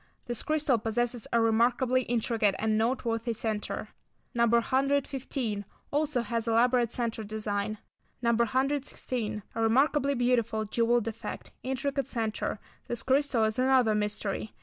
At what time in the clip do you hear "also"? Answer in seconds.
5.91-6.21